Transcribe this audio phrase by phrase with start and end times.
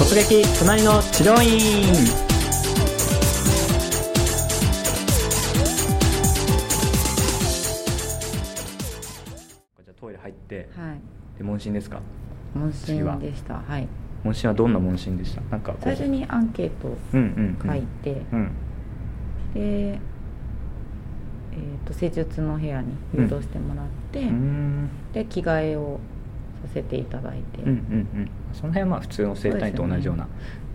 [0.00, 1.92] 突撃隣の治療院。
[1.92, 11.00] じゃあトイレ入ってはい。
[11.36, 12.00] で問診ですか？
[12.54, 13.58] 問診でした。
[13.58, 13.86] はい。
[14.24, 15.42] 問診はどんな問診でした？
[15.42, 18.52] なんか最初にアンケートをうんうんうん書いて、うん。
[19.52, 24.88] で、えー、と施術の部屋に誘導してもらって、うん。
[25.12, 26.00] で着替えをさ
[26.68, 27.76] せていただいて、うんうんう
[28.22, 28.30] ん。
[28.52, 30.26] その辺はまあ普通の整体院と同じような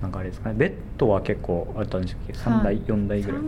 [0.04, 0.56] 流れですかね。
[0.58, 2.84] ベッドは結構あったんでしたっけ？3台、はい。
[2.84, 3.42] 4台ぐらい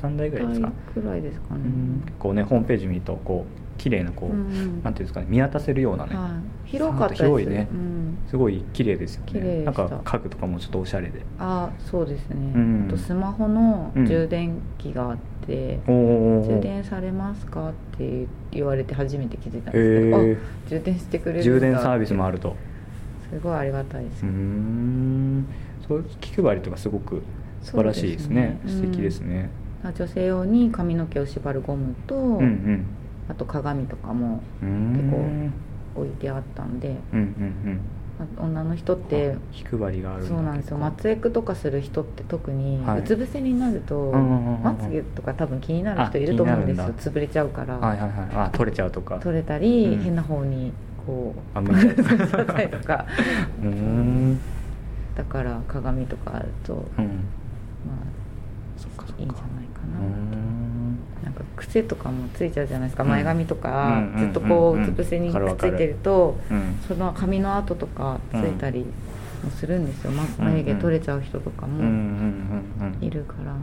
[0.00, 0.72] ？3台ぐらいですか？
[0.94, 2.02] ぐらいですかね、うん。
[2.04, 4.82] 結構ねホームページ見るとこう綺麗なこう、うんうん。
[4.82, 7.24] なんていうんですかね見渡せるようなね、はい、広かったです。
[7.24, 7.68] 広いね。
[7.70, 9.64] うん、すごい綺麗ですよね。
[9.64, 11.22] なんか家具とかもちょっとおしゃれで。
[11.38, 12.84] あそうですね、うん。
[12.88, 15.16] あとスマホのうん充電器があっ
[15.46, 15.92] て、お
[16.40, 20.36] お充電されますかって言われて初めて気づいたんですけど、へー。
[20.36, 20.38] あ
[20.68, 22.56] 充電してくれる充電サービスもあると。
[23.32, 25.46] すごいありがたいです、うーん。
[25.88, 27.22] そう気配りとかすごく
[27.62, 28.60] 素晴らしいですね。
[28.64, 28.82] ですね。
[28.82, 29.50] 素敵ですね、
[29.82, 32.86] 女性用に髪の毛を縛るゴムと、うん、うん
[33.28, 35.50] あと鏡とかも結構
[36.02, 37.80] 置いてあったんで、うんうん
[38.16, 40.76] あ女の人っうんてあ気配りがあるそうなんですよ。
[40.78, 43.00] まつエクとかする人って特にはい。
[43.00, 46.84] うつ伏せになると、まつげとか多分気になる人いると思うんですよ。
[46.96, 48.28] 潰れちゃうから、はいはいはい。
[48.36, 49.18] あ取れちゃうとか。
[49.18, 50.00] 取れたり、うん。
[50.00, 50.72] 変な方に
[51.04, 53.06] こうあ向いちゃったりとか
[53.60, 53.64] う。
[53.66, 54.38] ーん。
[55.16, 57.04] だから鏡とかあると、うん。
[57.04, 58.24] まあ
[59.18, 60.63] いいんじゃないかな、ん
[61.22, 63.10] なんか癖とかもついちゃうじゃないですか、うん。
[63.10, 64.18] 前髪とか、うん。
[64.18, 64.80] ずっとこうん。
[64.80, 66.78] ううつ伏せにくっついてると、うん。
[66.86, 68.84] その髪の跡とかついたり
[69.42, 71.86] もするんですよ、ま眉毛取れちゃう人とかもうん。
[71.86, 71.92] うん。
[72.80, 72.86] うん。
[72.96, 73.04] うん。
[73.06, 73.58] いるから、なる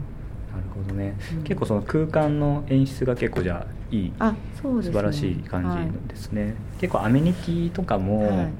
[0.74, 1.42] ほどね、うん。
[1.44, 4.92] 結構その空間の演出が結構じゃあいいあそうですね。
[4.92, 8.52] 素晴らしい感はいじですね、結構アメニティとかも、はい。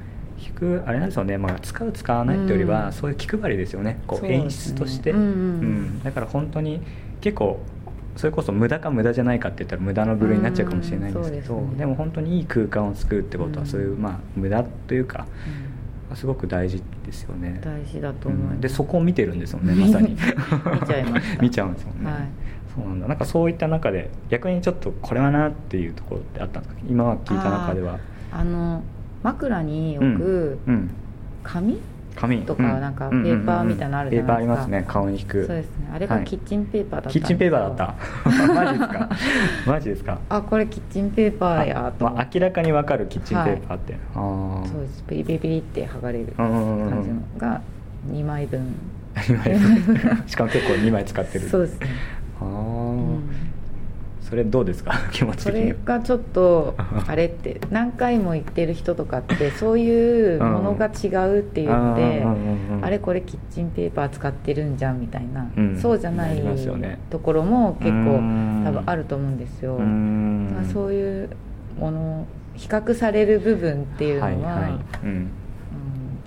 [0.45, 2.93] 引くあれなんですよね、まあ、使う使わないってよりは、うん。
[2.93, 4.01] そういう気配りですよね。
[4.09, 5.21] こう演出として、うん。
[5.21, 5.23] う
[5.65, 6.03] ん。
[6.03, 6.81] だから本当に
[7.21, 7.65] 結構
[8.17, 11.77] それこそ無駄か無駄じゃないかって言ったら無駄の部類になっちゃうかもしれないんですけど、ね。
[11.77, 15.27] でも本当にいい空間を作るってことは、うんそういうまあ無駄というか
[16.11, 16.17] うん。
[16.17, 17.59] すごく大事ですよね。
[17.65, 18.61] 大事だと思います、うん。
[18.61, 20.11] でそこを見てるんですよねまさに。
[20.13, 21.43] 見ちゃいました。
[21.43, 22.21] 見ちゃうんですよね、はい。
[22.77, 23.09] そうなんだ。
[23.09, 26.81] なんかそういった中で逆にちょっとこれはなっていうところってあったんですか？
[26.87, 27.99] 今は聞いた中では。
[28.31, 28.83] あの
[29.23, 30.75] 枕に置くうん。
[30.75, 30.91] うん
[32.17, 34.23] 紙、紙とかなんかペーパーみたいなのあるじゃないですか。
[34.23, 35.47] ペーパーありますね顔に引く。
[35.47, 35.91] そうですね。
[35.95, 36.25] あれがはい。
[36.25, 37.95] キッチンペーパーだったんキッチンペーパーだった。
[38.55, 39.09] マジですか？
[39.67, 40.19] マジですか？
[40.29, 45.03] あこれキッチンペーパーやとあ、明らかにわかるキッチンペーパーって、ああそうです。
[45.07, 47.61] ペリペリペリって剥がれる感じのが
[48.11, 48.75] 2枚分。
[49.29, 49.59] 二枚
[50.27, 51.49] しかも結構2枚使ってる。
[51.49, 51.87] そうですね、
[52.41, 53.23] ああ、うん
[54.33, 54.95] それどうですか？
[55.13, 56.75] 気持ちそ的にれがちょっと
[57.07, 62.85] あれって何回も言ってる人とかって そういうものが違うっていうので、うんうんうんうん。
[62.85, 65.77] あれこれキッチンペーパー使ってるんじゃんみたいな、うん。
[65.77, 66.43] そうじゃない
[67.11, 68.63] ところも結構うん。
[68.65, 69.79] 多分あると思うんですよ、
[70.73, 71.29] そういう
[71.79, 74.79] もの比較される部分っていうのは、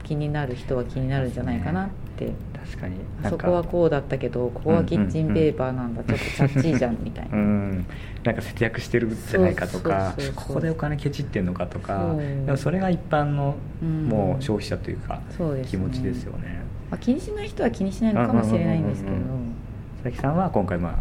[0.04, 2.34] 気になる人は気になるんじゃないかなって、
[2.66, 2.96] 確かに。
[3.24, 7.86] あそこはこうだったけどここはキッチンペーパーなんだ、ちょっとチャッチーじゃんみたいな、うん、
[8.24, 12.16] なんか節約してるんじゃないかとかここでお金ケチってんのかとか。
[12.18, 16.64] でもそれが一般のうんもう消費者というか、そうですね気持ちですよね。
[16.90, 20.92] まあ、気にしない人は気にしないのかもしれないんですけど、佐々木さんは今回、まあ、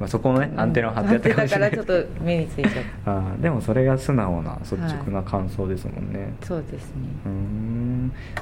[0.00, 0.60] まあそこのねうん。
[0.60, 2.72] アンテナを張ってやったからちょっと目についちゃっ
[3.06, 7.02] あーでもそれが素直な率直な感想ですもんね、たそうですね。
[7.26, 7.73] うーん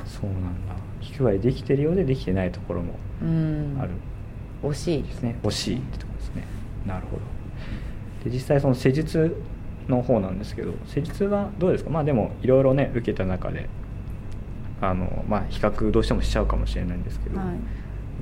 [0.05, 0.75] そうなんだ。
[1.01, 3.79] 気配りできてるようでできてないところもうん。
[3.81, 3.91] ある。
[4.63, 5.39] 惜しいですね。
[5.43, 6.45] 惜しいってところですね。
[6.87, 7.23] なるほど。
[8.25, 9.37] で実際その施術
[9.89, 11.91] の方なんですけど施術はどうですか？
[11.91, 13.69] まあでもいろいろね受けた中で
[14.81, 17.47] あのまあ比較どうしてもしちゃうかもしれないんですけど、はい。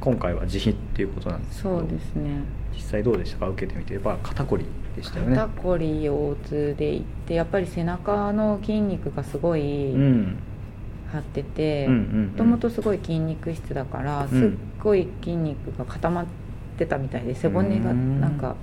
[0.00, 2.43] 今回は自費っていうことなんですけどそうですね。
[2.75, 3.49] 実際どうでしたか？
[3.49, 4.65] 受けてみてやっぱ肩こり
[4.97, 5.37] でしたよね。
[5.37, 10.38] 肩こり腰痛でいってやっぱり背中の筋肉がすごいうん
[11.12, 12.26] 張っててうんうんうん。
[12.29, 14.29] もともとすごい筋肉質だからん。
[14.29, 14.49] すっ
[14.82, 16.26] ごい筋肉が固まっ
[16.79, 18.56] てたみたいで背骨がなんか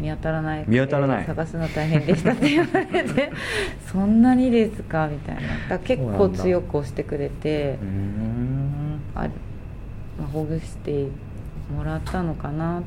[0.00, 1.24] 見当たらない見当たらない。
[1.24, 3.32] 探すの大変でしたって言われて
[3.86, 5.36] そんなにですかみたい
[5.68, 5.78] な。
[5.78, 7.78] 結構強く押してくれて
[9.14, 11.08] あまあほぐして
[11.76, 12.82] もらったのかなっ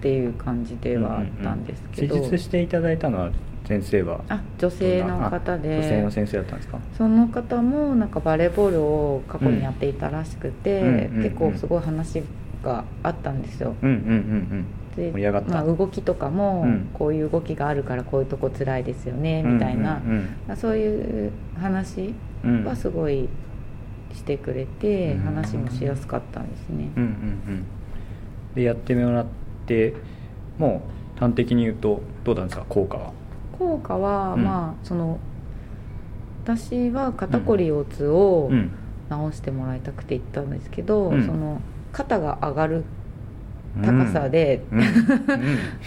[0.00, 3.30] ていう感じではあったんですけど、施術していただいたのは
[3.68, 4.24] 先生は。
[4.28, 5.74] あ女性の方で。
[5.74, 6.78] あ女性の先生だったんですか？
[6.96, 11.22] その方もなんかバレーボールを過去にやっていたらしくて、うんうんうんうん。
[11.22, 12.22] 結構すごい話
[12.64, 13.74] があったんですよ。
[13.82, 14.66] うんうんうんうん。
[14.96, 15.50] で盛り上がった。
[15.52, 16.88] まあ、動きとかも、うん。
[16.94, 23.28] こういう動きがあるからこういうとこ辛いですよねみたいな、うんうんまあそういう話うんはすごい
[24.14, 25.20] してくれてうん。
[25.20, 26.90] 話もしやすかったんですね。
[26.96, 27.64] うんうんうん。
[28.54, 29.26] でやってもらっ
[29.66, 29.94] て
[30.56, 30.82] も
[31.16, 32.64] う端的に言うとどうなんですか？
[32.68, 33.12] 効果は
[33.58, 34.44] 効果は、うん。
[34.44, 35.18] まあその
[36.44, 38.70] 私は肩こり腰痛をうん。
[39.30, 41.24] 治してもらいたくて行ったんですけど、うん。
[41.24, 41.62] その
[41.92, 42.84] 肩が上がる
[43.82, 44.80] 高さで、うん。
[44.80, 44.86] うん。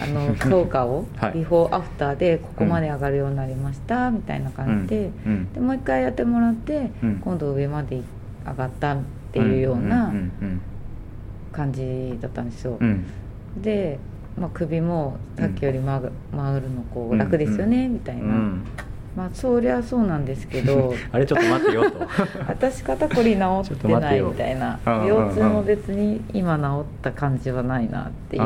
[0.00, 1.34] あの効果を、 はい。
[1.34, 5.52] ビフォーアフターでここまで上がるようになりました、みたいな感じで,、うん。
[5.52, 7.16] でもう一回やってもらって、うん。
[7.20, 8.02] 今度上まで
[8.44, 8.98] 上がったっ
[9.32, 10.12] ていうような
[11.52, 13.04] 感じだったんですよ、うん
[13.56, 13.98] で、
[14.38, 18.64] まあ、首もさっきより曲が回るのこううん楽ですよね、みたいな、うん。
[19.16, 21.98] まあそりゃそうなんですけど あれちょっと待ってよと。
[22.48, 24.78] 私肩こり治っってないみたいな。
[24.84, 28.42] 腰痛も別に今治った感じはないなっていう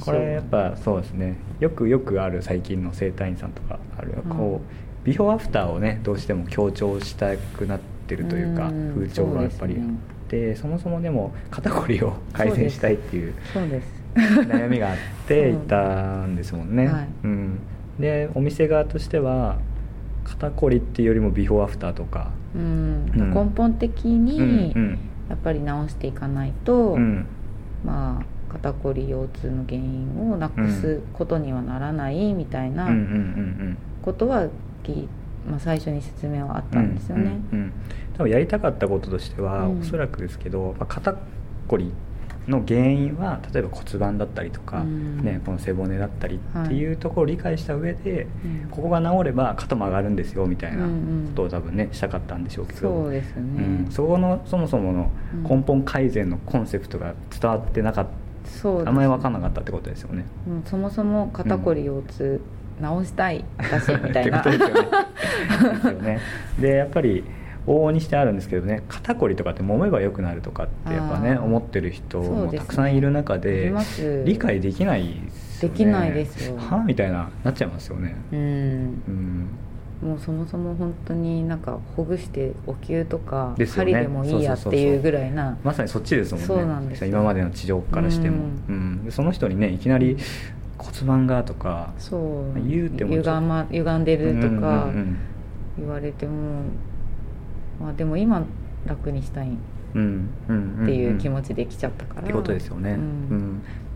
[0.00, 1.36] これやっぱそうですね。
[1.60, 9.80] よくよくある最近の整体院さんとかあるこうビフォーアフターをねどうしても強調したくなってるというかうん風潮がやっぱり
[10.30, 13.88] そうですねでそもそもでも肩こりを改善したいっていうそうです。
[14.16, 14.96] 悩みがあっ
[15.26, 15.52] てう。
[15.52, 17.08] ん行ったんですもんね、はい。
[17.24, 17.58] うん、
[17.98, 19.58] でお店側としては
[20.24, 22.30] 肩こりっていうよりもビフォーアフターとか。
[22.54, 23.12] うん。
[23.14, 23.34] うん。
[23.34, 26.98] 根本的にうんやっぱり治していかないと、うん。
[26.98, 27.26] うん
[27.84, 32.88] まあ肩こり腰痛の原因をなくすことにはならないみたいな
[34.02, 34.48] ことは
[34.82, 35.08] き、
[35.48, 37.22] まあ、最初に説明はあったんですよね。
[37.22, 37.72] うんうんうん
[38.16, 39.80] 多分やりたかったこととしては、うん。
[39.80, 41.14] おそらくですけど、まあ、肩
[41.68, 41.92] こり
[42.48, 45.22] の原因は例えば骨盤だったりとか、うん。
[45.22, 48.70] ね、この背骨だったりっていうところを理解した上で、うん。
[48.70, 50.90] ここが治れば肩も上がるんですよみたいなこ
[51.34, 53.90] とを多分ねしたかったんでしょうけど、そうですね、うん。
[53.90, 55.10] そこのそもそもの
[55.46, 60.24] 根本改善のコンセプトが伝わってなかった、そうですあんまり分かんなかったってことですよね。
[60.48, 62.40] もうそもそも肩こり腰痛
[62.80, 64.42] 治したいだしみたいな。
[64.42, 64.74] ですよね。
[64.74, 66.20] ですよね。
[66.60, 67.24] でやっぱり
[67.66, 73.72] 往々にしてあるんですけどね肩こりとかって揉めば良くなるとかってやっぱね思ってる人もたくさんいる中で
[74.24, 75.74] 理解できないですよね。
[75.74, 76.56] できないですよ。
[76.56, 78.14] はあみたいななっちゃいますよね。
[78.32, 78.38] うん。
[78.38, 79.48] うん。
[80.02, 85.56] もうそもそも本当になんかほぐしてお灸とか針でもいいやっていうぐらいな。
[85.64, 86.46] まさにそっちですもんね。
[86.46, 87.08] そうなんですよ。
[87.08, 89.04] 今までの治療からしても、ううん。
[89.04, 90.18] でその人にねいきなり
[90.78, 92.68] 骨盤がとかそう。
[92.68, 95.18] 言うても歪,、ま、歪んでるとかうんうんうん
[95.78, 96.62] 言われても、
[97.78, 98.42] まあでも今
[98.86, 99.50] 楽にしたいっ
[99.94, 100.86] うんうんん。
[100.86, 102.94] ていう気持ちで来ちゃったから、ってことですよね、う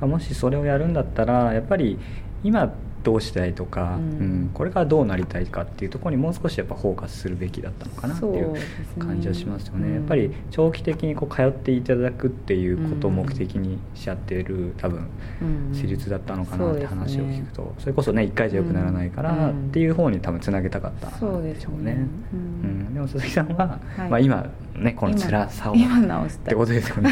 [0.02, 0.10] うん。
[0.10, 1.98] もしそれをやるんだったらやっぱり
[2.42, 2.72] 今
[3.02, 4.18] どうしたいとか、うん。
[4.18, 8.54] うんこれからどうなりたいかっていうところにもう少しやっぱフォーカスするべきだったのかなっていう
[8.98, 9.88] 感じはしますよね。
[9.88, 15.06] うんやっぱり長期的にこう通っていただくっていうことをうん目的にしちゃってる多分
[15.42, 15.74] うん。
[15.74, 19.68] 施術だったのかなって話を聞くそとそれこそね1回じゃ良くならないからうん。
[19.68, 22.06] っていう方に多分つなげたかったそうんでしょうね。
[22.32, 24.08] ううんも鈴木さんは、はい。
[24.10, 27.10] まあ、今ねこの辛さを今今治しったていことですよね。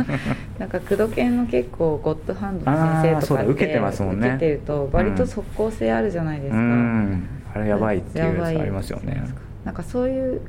[0.58, 4.28] なんか工藤系の結構ゴッドハンドの先生とか受けてますもんね。
[4.28, 7.26] 受けてると割と即効性あるじゃないですか、うん。
[7.54, 9.22] あれやばいっていうやつありますよね。
[9.64, 10.40] なんかそういう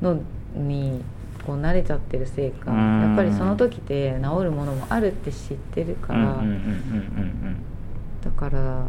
[0.00, 0.18] の
[0.54, 1.02] に
[1.46, 3.00] こう慣れちゃってるせいかうん。
[3.02, 6.42] やっぱりその時って治るものもあるって知ってるから、
[8.24, 8.84] だから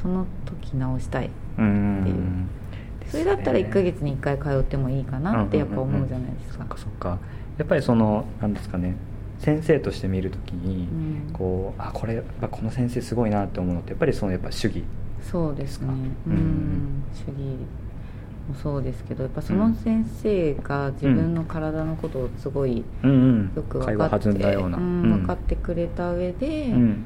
[0.00, 1.68] その時治したいっていう。
[1.68, 2.48] うん
[3.08, 5.94] それだったら1ヶ月に1回通ってもいいかなってやっぱうんうんうん。
[5.96, 6.58] 思うじゃないですか。
[6.58, 7.18] そっかそっか。
[7.58, 8.94] やっぱりそのなんですかね
[9.38, 10.88] 先生として見るときに、
[11.28, 11.32] うん。
[11.32, 14.84] こうあこれやっぱこの先生すごいなって思うのってやっぱりそのやっぱ主義。
[15.22, 15.88] そうですね。
[15.88, 16.28] ですか？
[16.28, 17.36] ううんん主義
[18.48, 23.52] もそうですけどやっぱその先生が自分の体のことをすごいうんうん。
[23.54, 27.04] よく分かって、うん分かってくれた上で、うん。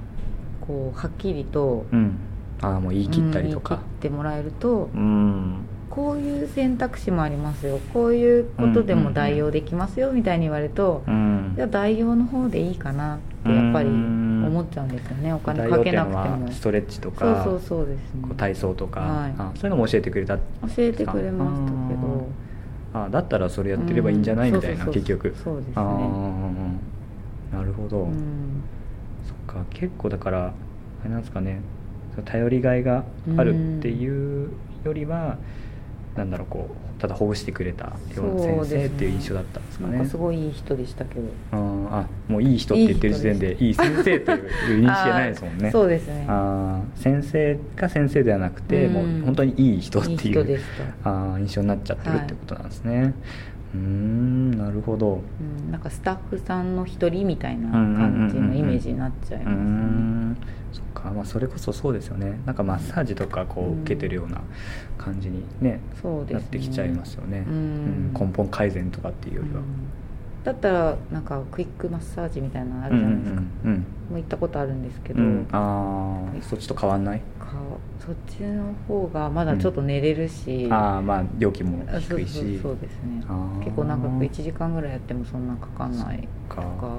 [0.61, 2.17] こうはっきりとうん。
[2.63, 3.75] ああもう言い切ったりとか。
[3.75, 5.57] うん言い切ってもらえると、うん
[5.91, 7.79] こういう選択肢もありますよ。
[7.93, 11.53] こういうことでも代用できますよみたいに言われると、うん。
[11.57, 15.33] じゃあ代用の方でいいかなってやっぱり思っちゃうんですよね。
[15.33, 16.51] お金かけなくても。
[16.51, 17.87] ストレッチとそうかそうそう。
[17.87, 18.35] ですね。
[18.37, 19.35] 体操とか、はい。
[19.39, 20.43] あそういうのも教えてくれた教
[20.79, 22.27] えてくれましたけど。
[22.95, 25.35] あだったらそれやってればいいんじゃない、うんみたいな結局。
[25.43, 25.75] そうですね。
[27.53, 28.63] なるほど、うん。
[29.27, 29.65] そっか。
[29.71, 30.53] 結構だからあ
[31.05, 31.61] れなんですかね。
[32.25, 33.05] 頼りがいが
[33.37, 34.51] あるっていう
[34.85, 35.39] よりは、
[36.17, 39.97] なんだろうこうただほぐしてくれたような先生っていう印象だったんですかね。
[39.97, 41.23] なんかすごいいい人でしたけど。
[41.53, 41.89] うん。
[41.93, 44.49] あもういい人って言ってる時点でいい先生という
[44.85, 45.71] 認識じゃないですもんね。
[45.73, 46.27] そうですね。
[46.29, 48.93] あー先生が先生ではなくて、うん。
[48.93, 50.59] もう本当にいい人っていうい
[51.03, 53.15] あー印象になっちゃってるってことなんですね、
[53.75, 55.21] ううーんなるほど。
[55.67, 60.24] うん、なんかスタッフさんの一人みたいな感じのイメージになっちゃいうますーね
[61.25, 62.39] あ、それこそそうですよね。
[62.47, 64.41] なんかマッサージとかこううん受けてるような
[64.99, 66.35] 感じにね、そうですね。
[66.35, 67.55] なってきちゃいますよね、うん。
[67.55, 68.13] うん。
[68.15, 69.65] 根本改善とかっていうよりは、うん。
[70.45, 75.29] だったらなんかクイックマッサージみたいなのあうんるじゃないですか、うんもう行ったことあるんですけど、うん。
[75.29, 77.21] うんああそっちと変わんない？
[77.41, 77.47] か
[77.99, 82.59] そっちの方がまだちょっと寝れるし、ああまあ料金も低いし。
[82.61, 83.23] そうですね。
[83.65, 86.63] 結構長く1時間ぐらいやってもそんなかかんないとか。
[86.63, 86.99] か。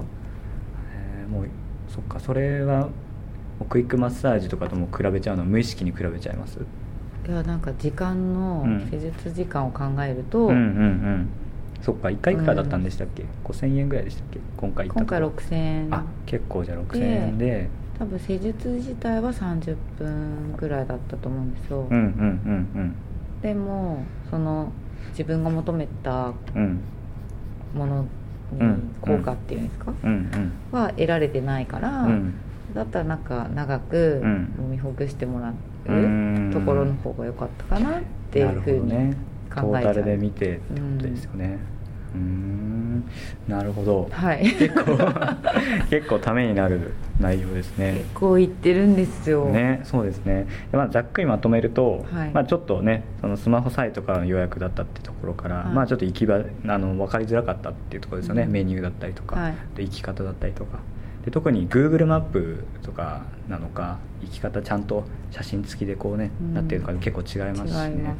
[0.95, 1.47] えーもう
[1.87, 2.19] そっか。
[2.19, 2.89] それは
[3.63, 6.59] クイックマッサージとかとも比べちゃうのは無意識に比べちゃいます？
[7.27, 8.87] いやなんか時間のうん。
[8.91, 11.29] 施術時間を考えると、うんうんうん。
[11.81, 14.39] そっか1回いくらだったんでしたっけ、5000円ぐらいでしたっけ？
[14.57, 15.87] 今回行った今回と6000円。
[15.93, 17.69] あ結構じゃあ6000円で。
[17.97, 22.95] 多分施術自体は30分ぐらいだったと思うんですよ、うんうんうん
[23.41, 24.71] でもその
[25.11, 26.61] 自分が求めたうん。
[26.61, 26.79] うん
[27.73, 30.51] ものにうん効果っていうんですか、うん。
[30.71, 32.33] は得られてないから、うん
[32.75, 34.53] だったらなんか長くうん。
[34.59, 38.01] 揉みほぐしてもらうところの方が良かったかなっ
[38.31, 39.71] ていうふうに考えちゃう。
[39.71, 41.57] ータルで見てってことですよね。
[42.13, 43.03] うーん。
[43.47, 44.09] なるほど。
[44.11, 44.43] はい。
[44.43, 44.97] 結構
[45.89, 47.93] 結構ためになる内容ですね。
[47.93, 52.31] 結構言ってるんですよ、ね、そうですね、でまあ、ざっくりまとめると、はい。
[52.33, 55.73] まあ、ちょっとねそのスマホサイトからの予約だったってところから、はい。
[55.73, 58.51] まあ、ちょっと行き場あの分かりづらかったっていうところですよね、うん。
[58.51, 60.79] メニューだったりとか、行き方だったりとか
[61.25, 66.53] で特に Google マップとかなのか行き方ちゃんと写真付きでこうね、うん。
[66.53, 68.15] なってるのか結構違いますしね。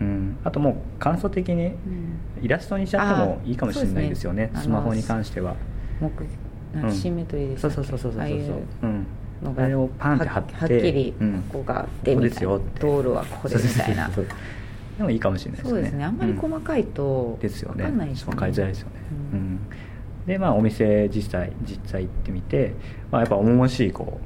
[0.00, 2.18] うん、あともう簡素的にうん。
[2.42, 4.60] イラストにしちゃってもいいかもしれないですよねね。
[4.60, 5.54] スマホに関しては。
[6.92, 8.28] シンメトリーですそうそうそうそうそうそう。
[8.28, 8.34] う
[8.82, 9.06] うん。
[9.42, 11.44] のがあれをパンって貼ってははっきりうん。
[11.48, 12.80] ここがですよって。
[12.80, 14.08] 道路はここでみたいな。
[14.08, 15.70] でもいいかもしれないですね。
[15.70, 16.04] そうですね。
[16.04, 17.84] あんまり細かいとですよね。
[17.84, 18.32] 分かんないですよね。
[18.32, 18.94] 分かりづらいですよね、
[19.32, 19.60] ううんん
[20.28, 22.74] でまあお店実際実際行ってみて、
[23.10, 24.20] まあ、やっぱ重々しいこ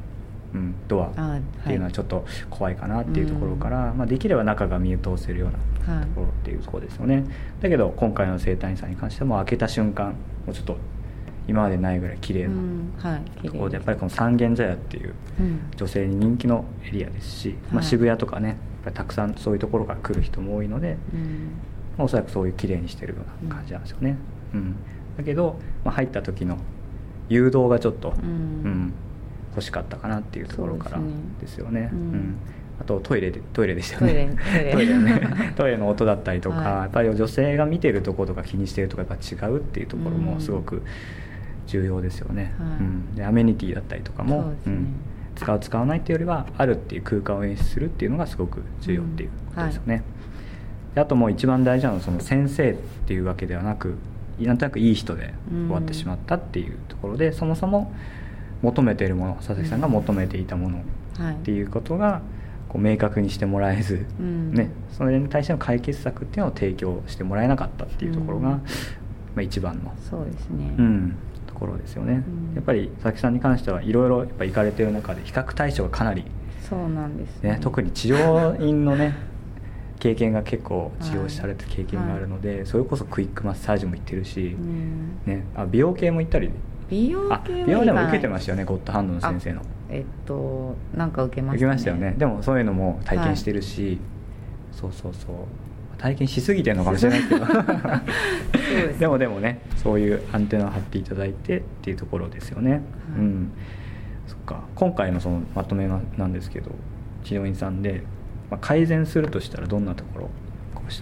[0.52, 5.50] う、うん、ドアあっていうのはちょっと怖いかなっていうところかうら、まあ、できれば中が見通せるよう
[5.86, 6.06] なはい。
[6.06, 7.24] ところっていうところですよね。
[7.60, 10.10] だけど今回の生体院さんに関しても開けた瞬間
[10.44, 10.76] もうちょっと
[11.48, 15.70] 今までないぐらい綺麗なうんはいところでやっぱりこの三軒茶屋っていううん。
[15.76, 17.84] 女性に人気のエリアですし、まあ、はい。
[17.84, 18.56] 渋谷とかね
[18.92, 21.52] たくさんそういうところから来る人も多いので、うん。
[21.96, 24.16] まあおそらくそういう綺麗にしてるような感じなんですよね、
[24.54, 24.76] うん
[25.16, 26.58] だけど、まあ、入った時の
[27.28, 28.28] 誘導がちょっと、うん。
[28.28, 28.32] う
[28.68, 28.92] ん
[29.52, 31.04] 欲しかったかなっていうところからで
[31.42, 31.90] ですすよね。
[31.92, 31.98] うん。
[31.98, 32.36] うん。
[32.80, 34.36] あとトイレでトイレでしたよね。
[34.50, 34.98] トイレトイレ。
[34.98, 35.52] ね。
[35.56, 36.64] トイレの音だったりとか、はい。
[36.64, 40.82] やっぱり女性が見てるところとか気にしてるとかやっぱ違うっていうところもすごく
[41.66, 42.68] 重要ですよね、はい。
[42.80, 44.78] うん、でアメニティだったりとかもそうね。
[44.80, 44.86] ん。
[45.34, 50.02] 使う使わないっていうよりはあるっていう空間を演出するっていうのがすごく重要っていうことですよね、
[50.94, 52.74] であともう一番大事なのはその先生っ
[53.06, 53.96] ていうわけではなく
[54.46, 57.92] なんとなくいい人で終わってしまったっていうところで、そもそも
[58.62, 60.82] 求めているもの佐々木さんが求めていたもの
[61.18, 61.34] はい。
[61.34, 62.22] っていうことが
[62.68, 64.54] こう明確にしてもらえず、うん。
[64.54, 68.54] ね、それに対しての解決策っていうのを提供してもらえなかったっていうところが、うん。
[68.54, 68.60] ま
[69.38, 70.74] あ、一番の、そうですね。
[70.78, 72.54] うん、ところですよね、うん。
[72.54, 76.24] やっぱり佐々木さんに関してはいろいろやっぱ行かれてる中で比較対象がかなり、
[76.68, 79.14] そうなんですね、特に治療院のね
[80.02, 85.20] 経験が結構治療されてる経験があるので、それこそクイックマッサージも行ってるし、うん。
[85.24, 86.50] ね、あ美容系も行ったり？
[86.90, 89.62] 美容あ系は美容でも受けてまましたよねゴッドハンドの先生の。
[89.90, 92.16] えっとなんか受けました受けましたよね。
[92.18, 94.00] でもそういうのも体験してるし、
[94.72, 95.34] そうそうそう。
[95.98, 97.46] 体験しすぎてるのかもしれないけど。
[98.98, 102.82] でもでもねそういうアンテナを張っていただいてっていうところですよね、
[103.16, 103.52] うん。
[104.26, 104.64] そっか。
[104.74, 106.72] 今回のそのまとめななんですけど
[107.22, 108.02] 治療院さんで、
[108.52, 110.30] まあ、改善するとしたらどんなところ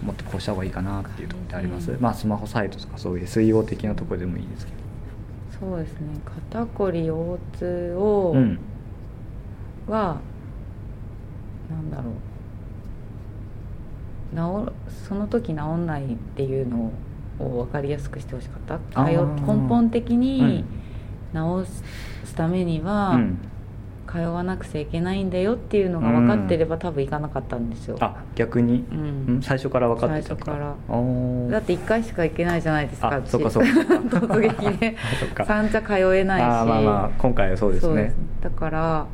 [0.03, 4.77] もっとこうした方がいいかなっていうところってあります、まあスマホサイトとかそういう SEO 的なところでもいいですけど。
[5.59, 5.99] そうですね。
[6.49, 8.57] 肩こり腰痛を、うん。
[9.85, 10.21] は
[11.69, 12.11] なんだろ
[14.63, 14.69] う。
[14.69, 14.73] 治
[15.09, 16.93] その時治んないっていうの
[17.39, 19.03] を分かりやすくしてほしかった。
[19.03, 19.17] 根
[19.67, 20.63] 本的に
[21.33, 21.65] 治
[22.23, 23.50] すためには、うん
[24.11, 27.97] 通わなくちゃいけないんだよっていうのが分かってれば、多分行かなかったんですよ。
[28.01, 29.35] あ逆に、うん。
[29.35, 29.41] うん？
[29.41, 30.57] 最初から分かってた最初から。
[30.57, 33.69] だって1回しか行けないじゃないですかあ私そっかそっか。
[34.17, 34.95] 突撃で。
[35.45, 36.43] 三茶通えないし。
[36.43, 38.13] あーまあまあ今回はそうですね。
[38.41, 39.05] だから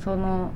[0.00, 0.50] その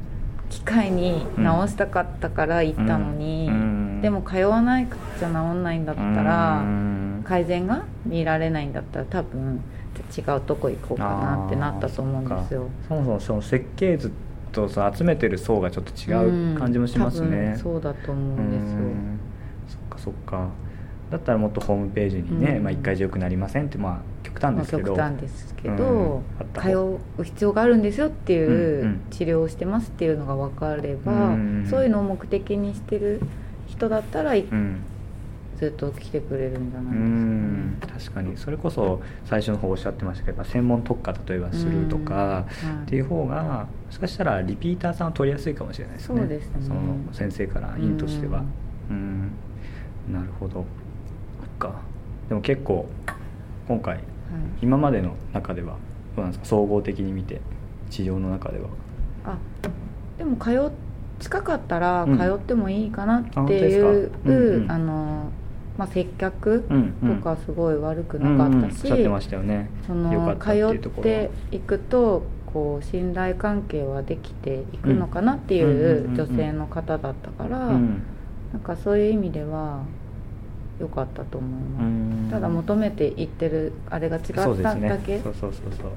[0.51, 4.01] 機会に直したかったから行ったのに、うん。
[4.03, 7.25] でも通わないくちゃ治んないんだったらうん。
[7.25, 9.61] 改善が見られないんだったら多分
[10.17, 12.69] 違うとこ行こうかなってなったと思うんですよ。
[12.89, 14.13] そもそもその設計図
[14.53, 18.79] とその集めてる層がちょっと違う感じもしますね、うん多分そうだと思うんですよ。
[18.79, 19.21] うん。
[19.69, 20.49] そっかそっか。
[21.11, 22.65] だったらもっとホームページにね、うん。
[22.65, 24.97] まあ、1回じゃよくなりませんってまあ極端ですけど。
[24.97, 26.23] まあ極端ですけど、うん。
[26.55, 29.01] 通方う必要があるんですよっていうんううん。
[29.11, 31.67] 治療をしてますっていうのが分かれば、うん。
[31.69, 33.21] そういうのを目的にしてる
[33.67, 34.81] 人だったら、いうん
[35.59, 42.47] ずっと来てくれるんじゃうないんです確かにそれこそ最初の方おっしゃってましたけど専門特化例えばするとか、
[42.83, 46.21] っていう方がもしかしたらリピーターさんを取りやすいかもしれないですね。
[46.21, 46.81] そうですねその
[47.13, 48.45] 先生から院としては。
[48.91, 49.33] うん。
[50.13, 50.65] なるほど。
[51.59, 51.81] か。
[52.29, 52.89] でも結構
[53.67, 54.09] 今回か、はい
[54.63, 55.77] 今までの中では
[56.15, 56.45] どうなんですか？
[56.47, 57.41] 総合的に見て
[57.91, 58.69] 治療の中では。
[59.25, 59.39] あ
[60.19, 60.71] でも通っ
[61.19, 64.71] 近かったらうん通ってもいいかなっていう、うんうん。
[64.71, 65.33] あの
[65.79, 66.65] まあ、接客
[67.01, 78.03] とかすごい悪くなかったし、その通っていくとこう信頼関係はできていくのかなっていう女性の方だったから、うん。
[78.53, 79.85] なんかそういう意味では
[80.81, 82.29] 良かったと思います、うん。
[82.31, 84.89] ただ求めていってるあれが違ったそうですね。
[84.89, 85.91] だけそうそうそうそう。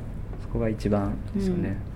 [0.43, 1.90] そこが一番ですよね、うん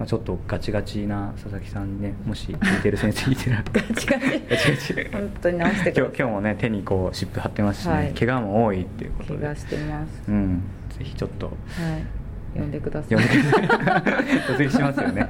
[0.00, 3.64] まあ、ちょっとガチガチな佐々木さんにねもし聞いてる先生 いたら。
[3.70, 4.42] ガチガチ。
[4.48, 5.08] ガチガチ。
[5.12, 8.14] 本当に直して今日今日もね手にこう湿布貼ってますしね、はい。
[8.14, 9.40] 怪我も多いっていうことで。
[9.40, 10.22] 怪我してます。
[10.26, 10.62] うん。
[10.88, 11.46] ぜひちょっと。
[11.46, 12.58] はい。
[12.58, 13.14] 呼んでください。
[13.14, 14.14] 呼んでください。
[14.48, 15.28] 突撃しますよね。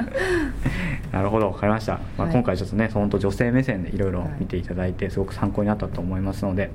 [1.13, 1.51] なるほど。
[1.51, 2.33] 分かりました、まあ、はい。
[2.33, 4.13] 今回ちょっとね本当女性目線でいろい。
[4.13, 6.71] ろ見ていただいてすごく参考になったと思いますので、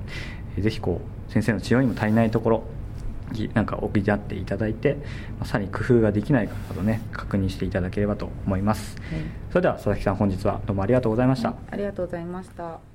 [0.57, 0.99] えーぜひこ
[1.29, 2.65] う先生の治療にも足りないところぎ
[3.53, 4.95] なんか送り合っていただいて、
[5.39, 8.97] まあ、さらに工夫ができないかなどね確認していただければと思います。
[9.09, 9.21] はい。
[9.49, 12.94] それでは佐々木さん本日はどうもありがとうございました、はいありがとうございました